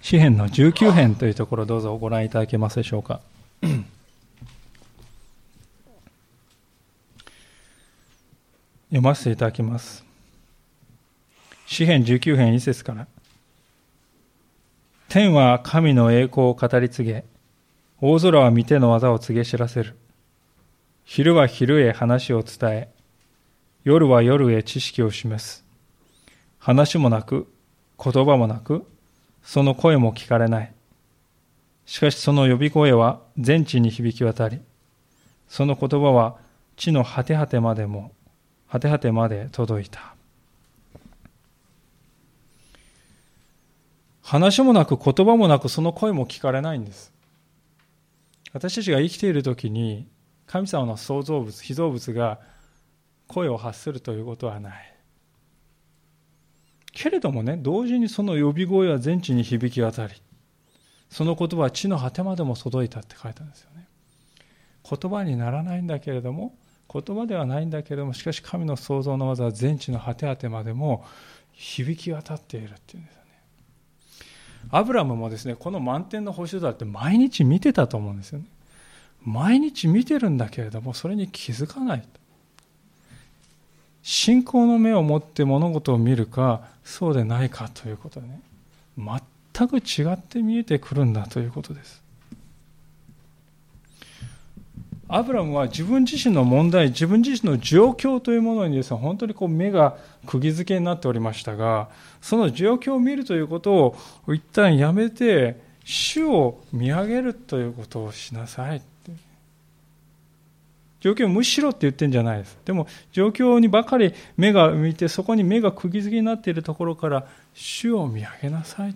[0.00, 3.20] 詩篇の19編というところどうぞご覧いただけますでしょうか。
[8.88, 10.04] 読ませていただきます。
[11.66, 13.09] 詩篇19編1節から。
[15.08, 17.24] 天は神の栄光を語り継げ、
[18.00, 19.96] 大空は見ての技を告げ知らせる。
[21.04, 22.88] 昼は昼へ話を伝え、
[23.84, 25.64] 夜は夜へ知識を示す。
[26.58, 27.46] 話もなく、
[28.02, 28.84] 言葉もなく、
[29.44, 30.72] その声も聞かれない。
[31.86, 34.60] しかしその呼び声は全地に響き渡り、
[35.48, 36.36] その言葉は
[36.74, 38.10] 地の果て果てまでも、
[38.68, 40.15] 果て果てまで届いた。
[44.26, 47.12] 話もなく言葉もなくその声も聞かれないんです。
[48.52, 50.08] 私たちが生きている時に
[50.48, 52.40] 神様の創造物、被造物が
[53.28, 54.96] 声を発するということはない。
[56.90, 60.14] けれどもね、同時にその呼び声は全地に響き渡り、
[61.08, 63.86] その言葉は地の果てまでも届いたって書いたんですよね。
[64.82, 66.56] 言葉にならないんだけれども、
[66.92, 71.04] 言葉ではないんだけれども、しかし神の創造の技は全地の果て果てまでも
[71.52, 73.25] 響き渡っているっていうんです。
[74.70, 78.46] アブラムもですね、この満天の星空って毎日見てたと思うんですよね。
[79.24, 82.02] 毎日見てるんだけれども、それに気づかない。
[84.02, 88.40] 信仰の目を持って物事を見るか、そうでないかということでね、
[88.96, 92.05] 全く違って見えてくるんだということです。
[95.08, 101.88] アブラムは自分自身の問題、自分自身の状況というものにですね、本当にこう目が釘付けになっておりましたが、
[102.20, 103.96] その状況を見るということを
[104.28, 108.82] 一旦やめて、主を見上げるということをしなさい。
[111.00, 112.58] 状況を無視しろって言ってんじゃないです。
[112.64, 118.94] でも、状況にばかり目が向いて、そこに目が釘付けになっているところから、主を見上げなさい。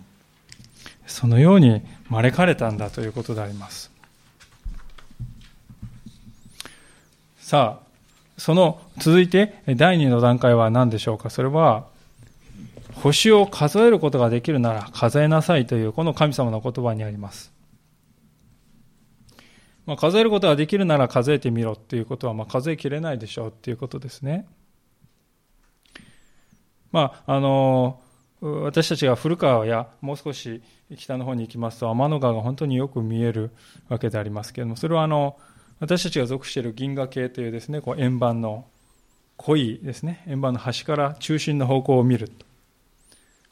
[1.05, 3.90] そのように招かれたんだということであります。
[7.51, 7.87] さあ、
[8.37, 11.29] その続いて第2の段階は何でしょうか？
[11.29, 11.85] それは、
[12.93, 17.51] 星を数えることができるなら数えなさいというこの神様の言葉にあります。
[19.85, 24.47] まあ、数えることができるなら数えてみろっていうことは、まあ、数えきれないでしょうっていうことですね。
[26.93, 27.99] まあ、あの
[28.39, 30.61] 私たちが古川やもう少し
[30.95, 33.51] 北の方に行きますと天の川が本当によく見える
[33.89, 35.35] わけでありますけれどもそれはあの
[35.81, 38.65] 私たちが属している銀河系というですね、こう円盤の
[39.35, 42.45] 濃いですね、円盤の端から中心の方向を見ると。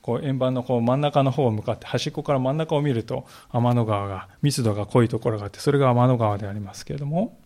[0.02, 7.38] こう円盤のこう真ん中の方を向かって端っこから真ん中を見ると天の川が密度が濃いところがあってそれが天の川でありますけれども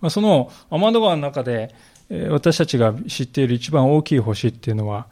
[0.00, 1.74] まあその天の川の中で
[2.30, 5.08] 私たちが知っている一番大きい星っていうのは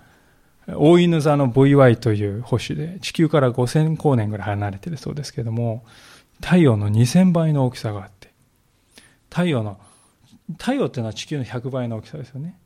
[0.68, 5.84] 大犬座の VY という星で地球から5000光年ぐらい離れているそうですけれども
[6.40, 8.32] 太陽の2000倍の大きさがあって、
[9.30, 9.78] 太陽の、
[10.58, 12.58] 太陽っていうのは地球の100倍の大きさですよね。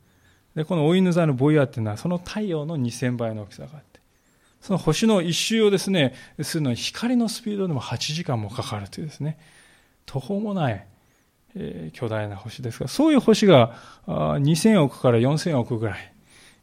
[0.55, 3.99] で、このオイヌ座のボイヤーっていうのはその太陽の2000倍の大きさがあって、
[4.59, 9.39] その星の一周をですね、するのに光のスピードでも8時間もかかるというですね、
[10.05, 10.87] 途方もない、
[11.55, 13.75] えー、巨大な星ですが、そういう星が
[14.07, 16.13] 2000億から4000億ぐらい、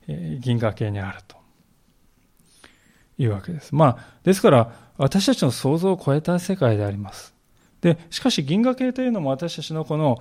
[0.06, 1.37] えー、銀河系にあると。
[3.18, 3.74] いうわけです。
[3.74, 7.34] まあ、ですから、私たちの想像を超えた世界であります。
[7.80, 10.18] で、しかし銀河系というのも私たちのこの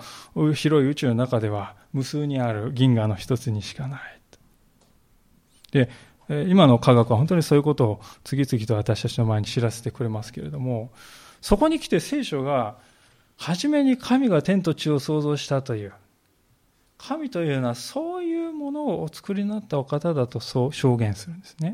[0.53, 4.01] 広い宇宙の中では無数にある銀河の一つにしかない。
[5.71, 5.89] で、
[6.47, 10.91] 今の科学は本当にそういうことを次々と私たちの前に知らせてくれますけれども、
[11.41, 12.77] そこに来て聖書が
[13.37, 15.93] 初めに神が天と地を創造したという、
[16.97, 21.73] 神というのはそういうものをお作りになったお方だとそう証言するんですね。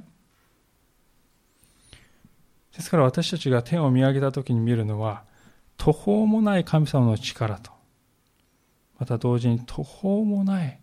[2.75, 5.23] ですから私たちが天を見上げた時に見るのは
[5.77, 7.71] 途方もない神様の力と
[8.99, 10.79] また同時に途方もない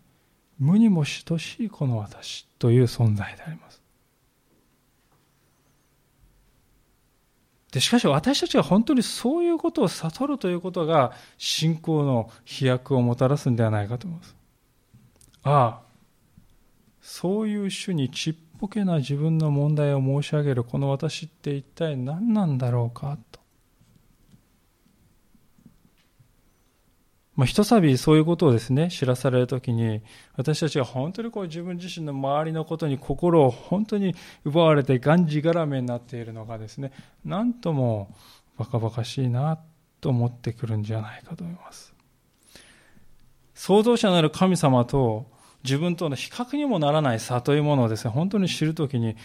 [0.59, 3.81] 無にも等しいこの私という存在であります。
[7.71, 14.35] でしかし私たちは本当にそういうことを悟るということが信仰の飛躍をもたらすんではないかと思います。
[15.43, 15.81] ああ
[17.01, 23.39] そういう主にちっぽけな自分の問題を申し上げるこの私って一体何なんだろうかと。
[27.35, 30.03] まあ、ひとさびそういうことをですね、知らされるときに、
[30.35, 34.13] 私たちは本当にこう自分自身の周りのことに心を本当に
[34.45, 36.91] 奪われてがんじがらめになっているのがですね、
[37.25, 38.15] なんとも
[38.59, 39.57] バカバカしいな
[40.01, 41.95] と思ってくるんじゃないかと思います。
[43.55, 45.25] 創造者なる神様と
[45.63, 49.15] 自分との比較にもならない差というものをですね、本当に知るときに、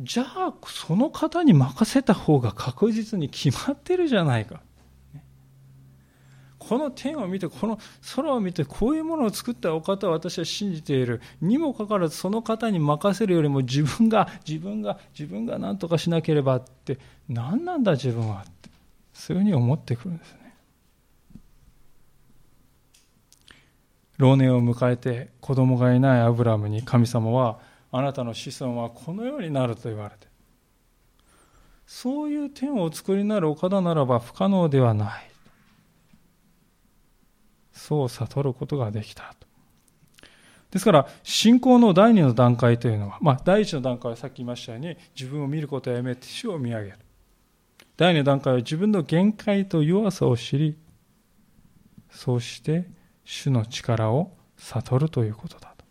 [0.00, 4.60] じゃあその方に任せた方が確実に決まってるじゃないか。
[6.58, 7.78] この天を見て、この
[8.14, 11.20] 空を見て、こういうものを作ったお方を私は信じている。
[11.40, 16.98] にもかかわらず、その方に任せるよりも自分が、自分が、自分が何とかしなければって、
[17.28, 18.70] 何なんだ自分はって、
[19.12, 20.40] そういうふうに思ってくるんですね。
[24.20, 27.58] 老年を迎えて子供がいないアブラムに神様は、
[27.90, 30.26] あなたの子孫はこのようになると言われて、
[31.86, 35.30] そういう天をお作りになるお方ならば不可能ではない。
[37.72, 39.46] そう悟ることができたと。
[40.70, 46.98] ですから、信仰の第二の段階というのは、まあ、第一の段階はさっき言いましたように、自分を見ることをやめて主を見上げる。
[47.96, 50.76] 第二の段階は自分の限界と弱さを知り、
[52.10, 52.99] そうして
[53.30, 55.84] 主の力を悟るということだと。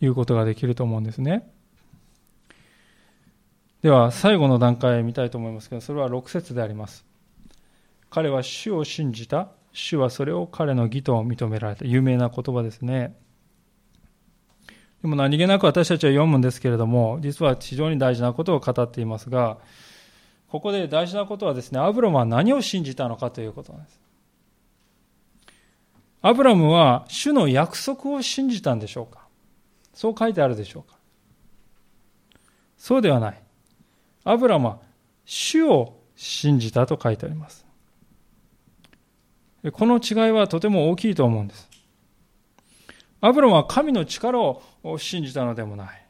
[0.00, 1.50] いうことができると思うんですね。
[3.82, 7.04] では、最後の段階見たいと思いますけど、それは6節であります。
[8.08, 13.16] 彼は主を信じた主はそれを彼の義と認められた有名な言葉ですね。
[15.02, 19.58] でも何気なく私たちは読むんですけれども、実は非常に大事なことを語っていますが、
[20.48, 24.05] ここで大事なことはですね、アブラムは何を信じたのかということなんです。
[26.22, 29.26] アブラムは主の約束を信じたんでしょうか？
[29.94, 30.96] そう書いてあるでしょうか？
[32.76, 33.42] そうではない。
[34.24, 34.78] アブラムは
[35.24, 37.64] 主を信じたと書いてあります。
[39.72, 41.68] この違いはとても大きいと思うんです。
[43.20, 44.62] アブラムは神の力を
[44.98, 46.06] 信じたのでもない。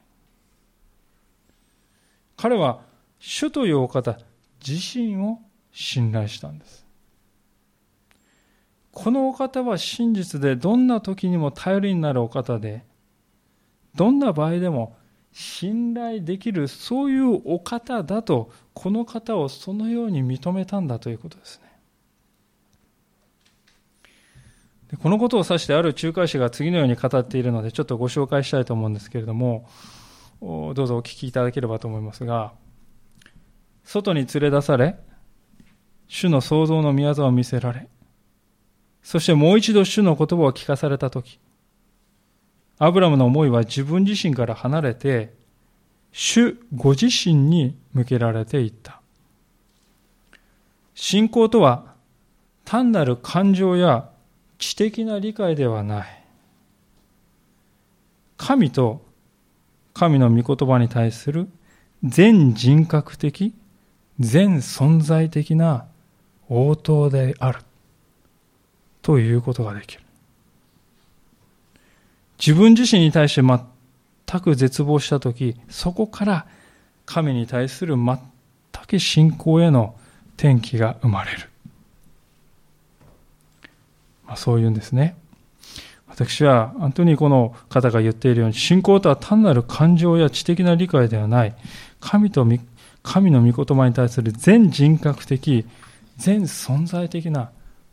[2.35, 2.81] 彼は
[3.19, 4.17] 主というお方
[4.65, 5.39] 自身を
[5.71, 6.86] 信頼したんです。
[8.99, 12.83] このお方は真実でどんな時にも頼りになるお方で、
[13.93, 14.97] どんな場合でも
[15.31, 21.61] 信頼できるそういうお方だと、この方をそのように認めたんだということです
[24.91, 24.97] ね。
[24.99, 29.69] このことを指してある仲介者が次のように語っているので、ちょっとご紹介したいと思うんですけれども、
[30.41, 32.51] どうぞお聞きいただければと思いますが、
[33.83, 34.97] 外に連れ出され、
[36.07, 37.89] 主の創造の宮沢を見せられ、
[39.07, 41.39] そしてもう一度主の言葉を聞かされたとき、
[42.77, 45.33] アブラムの思いは自分自身から離れて、
[46.11, 48.99] 主ご自身に向けられていった。
[50.93, 51.95] 信仰とは、
[52.65, 54.09] 単なる感情や
[54.57, 56.23] 知的な理解ではない。
[58.35, 59.05] 神と
[59.93, 61.47] 神の御言葉に対する
[62.03, 63.53] 全人格的、
[64.19, 65.85] 全存在的な
[66.49, 67.59] 応答である。
[69.07, 70.01] ということができる。
[72.37, 76.45] 自分自身に対して全く絶望したとき、そこから
[77.05, 78.19] 神に対する全
[78.85, 79.95] く信仰への
[80.35, 81.47] 転機が生まれる。
[84.25, 85.15] まあ、そういうんですね。
[86.09, 91.55] 私は、本当にこの方が言っているように、信仰とは単なる感情や知的な理解ではない、
[92.01, 92.45] 神と
[93.03, 95.65] 神の御言葉に対する全人格的、
[96.17, 97.51] 全存在的な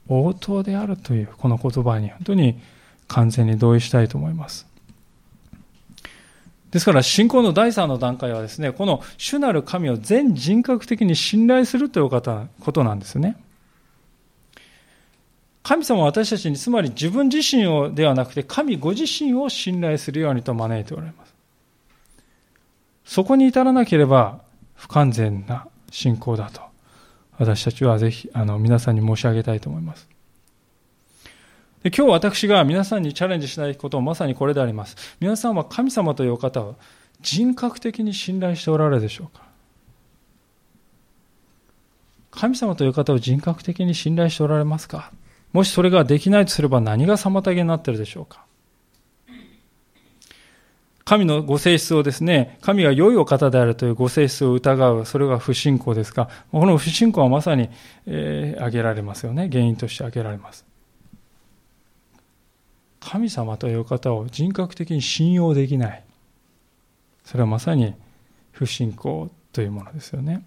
[0.09, 2.61] 応答であるというこの言葉に本当に
[3.09, 4.67] 完全に同意したいと思います。
[6.71, 13.37] ですから、信仰の第三の段階はですね、この主なる神を全人格的に信頼するということなんですね。
[15.63, 21.35] 神様は私たちにつまり自分自身をではなくて神ご自身を信頼するようにと招いておられます。
[23.05, 24.41] そこに至らなければ
[24.75, 26.61] 不完全な信仰だと
[27.39, 30.09] 私たちはぜひあの皆さんに申し上げたいと思います。
[31.83, 34.97] で今日私が皆さんにチャレンジしないことはまさにこれであります。
[35.21, 36.77] 皆さんは神様という方を
[37.21, 39.45] 人格的に信頼しておられるでしょうか？
[42.31, 45.13] 神様という方を人格的に信頼しておられますか？
[45.53, 48.44] もしそれができないとすれば何が妨げになっているでしょうか？
[51.05, 57.69] 神のご性質をですね、神が良いお方であるというご性質を疑う、それが不信仰ですが、この不信仰はまさに、
[58.07, 59.49] えー、挙げられますよね。
[59.53, 60.65] 原因として挙げられます。
[63.01, 66.03] 神様という方を人格的に信用できない。
[67.25, 67.95] それはまさに
[68.53, 70.43] 不信仰というものですよね。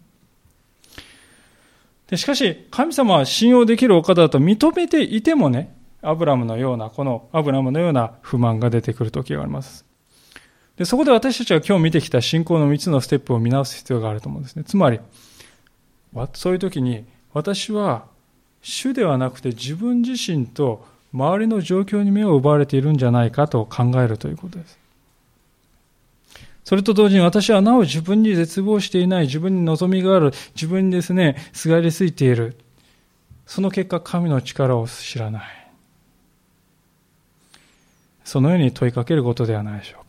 [2.07, 9.86] でしかし、神様は信用できるお方だと認めていてもね、アブラムのような、このアブラムのような不満が出てくる時があります。
[10.77, 14.63] で、そこで私たちは今日見てきた信仰の3つのステップを見直す必要があると思うんですね。
[14.63, 14.99] つまり、
[16.33, 18.05] そういう時に、私は
[18.61, 24.77] 主ではなくて自分自身と周りの状況に目を奪われているんじゃないかと考えるということです。
[26.63, 32.57] それと同時に私はなお自分に絶望していない、自分に望みがある、自分にですね、すがりついている。
[33.45, 35.43] その結果、神の力を知らない。
[38.25, 40.06] そのように問いかけることではないでしょうか。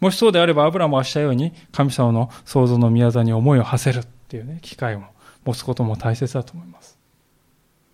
[0.00, 5.02] もしそうであれば、アブラムはしたように、神様の創造の宮座に思いを馳せるっていうね、機会を
[5.44, 6.98] 持つことも大切だと思います。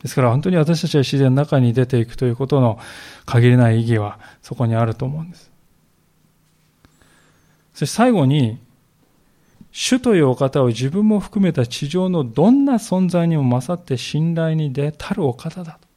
[0.03, 2.81] ですから本当に私たちは自然の中に出ていくということの
[3.25, 5.53] 限りない意義はそこにあると思うんです。
[7.73, 8.59] そして最後に、
[9.71, 15.89] 主というお方を自分も含めた地上のどんな存在にも勝って信頼に出たるお方だと。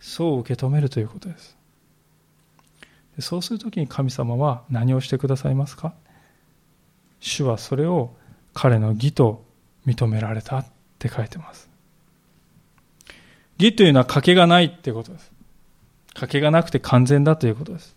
[0.00, 1.59] そう受け止めるということです。
[3.18, 5.92] そうするときに神様は何をしてくださいますか？
[7.18, 8.14] 主はそれを
[8.54, 9.44] 彼の義と
[9.86, 10.66] 認められたっ
[10.98, 11.68] て書いてます。
[13.58, 15.32] 義というのは賭けがないってことです。
[16.14, 17.94] 賭けがなくて完全だということです。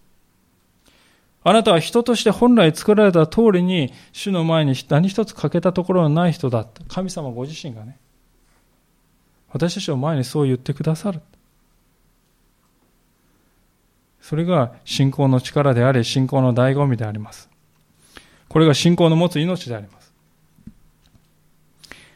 [1.46, 7.98] あなたは人として本来作られた通りに主の前に何一つ欠けたところのない人だった神様ご自身がね
[9.52, 11.20] 私たちの前にそう言ってくださる
[14.24, 17.50] それが信仰の力であり信仰の醍醐味であります。
[18.48, 20.14] これが信仰の持つ命であります。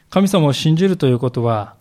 [0.08, 1.76] 神様を信じるということは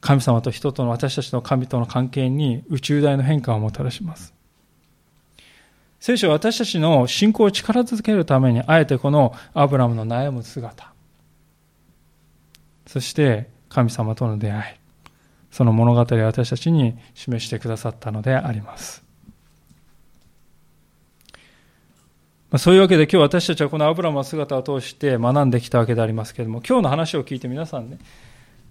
[0.00, 4.32] 神様と人との私たちの神との関係に宇宙大の変化をもたらします。
[6.00, 10.92] 聖書は私たちの信仰を力づけるために、あえてこのアブラムの悩む姿、
[12.86, 14.87] そして神様との出会い、
[15.50, 19.08] その物語を私たちに示してくださったのであります。
[22.56, 27.98] そういうわけで今日私たちはこのアブラムの姿を通して学んできたわけでありますけれども、今日の話を聞いて皆さんね、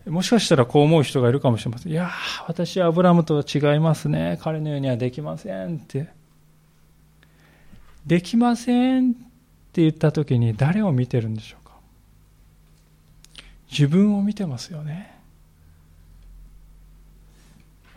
[0.07, 1.91] もしかしたらこう思う人がいるかもしれません。
[1.91, 2.09] いや
[2.47, 4.39] 私はアブラムとは違いますね。
[4.41, 6.07] 彼のようにはできませんって。
[8.07, 9.13] できませんっ
[9.73, 11.73] て言った時に誰を見てるんでしょうか
[13.69, 15.16] 自分を見てますよね。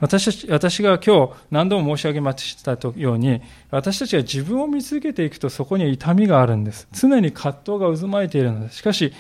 [0.01, 6.89] 私たち、私が今日何度も申し上げましたように、私たちが自分を見続けていくとそこに痛みがあるんです。
[6.93, 8.79] 常に葛藤が渦巻いているのです。
[8.79, 9.13] しかし、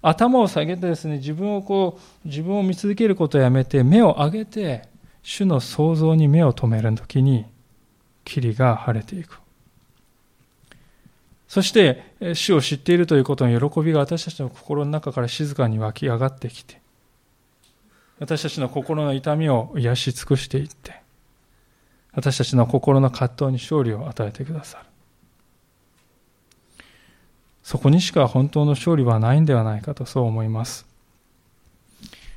[0.00, 4.88] 頭を下げてですね、自分をこう、自分を見続けることをやめて、目を上げて、
[5.22, 7.44] 主の創造に目を留めるときに、
[8.24, 9.38] 霧が晴れていく。
[11.46, 12.02] そして、
[12.34, 16.81] 主を知っているということの喜びが私たちの心の中から静かに湧き上がってきて、
[18.22, 20.94] 私たちの心の痛みを癒し尽くしていって、
[22.12, 24.84] 私たちの心の葛藤に勝利を与えてくださる。
[27.64, 30.86] そこにしか本当の勝利はないんではないかとそう思います。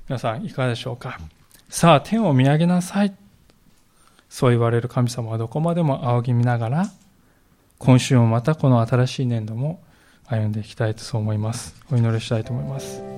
[0.09, 1.19] 皆さんいかがでしょうか？
[1.69, 3.13] さあ天を見上げなさい。
[4.27, 6.89] そう言われる神様はどこまでも仰ぎ見ながら
[7.77, 9.83] 今週もまたこの新しい年度も
[10.25, 11.75] 歩んでいきたいとそう思います。
[11.91, 13.14] お祈りしたいと思います。